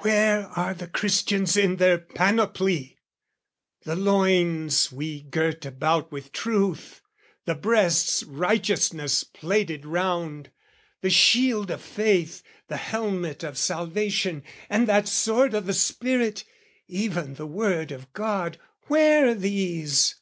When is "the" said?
0.74-0.86, 3.84-3.96, 7.46-7.54, 11.00-11.08, 12.68-12.76, 15.60-15.72, 17.36-17.46